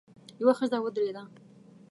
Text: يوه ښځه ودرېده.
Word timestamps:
يوه 0.41 0.53
ښځه 0.59 0.77
ودرېده. 0.81 1.23